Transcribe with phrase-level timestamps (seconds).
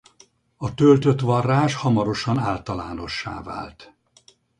[0.57, 3.95] A töltött varrás hamarosan általánossá vált.